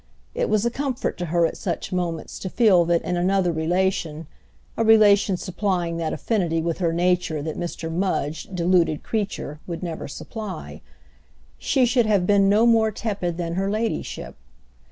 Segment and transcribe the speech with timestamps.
[0.33, 4.83] It was a comfort to her at such moments to feel that in another relation—a
[4.83, 7.91] relation supplying that affinity with her nature that Mr.
[7.93, 14.35] Mudge, deluded creature, would never supply—she should have been no more tepid than her ladyship.